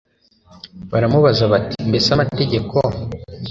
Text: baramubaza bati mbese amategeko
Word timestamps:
baramubaza 0.91 1.43
bati 1.53 1.77
mbese 1.89 2.07
amategeko 2.15 2.75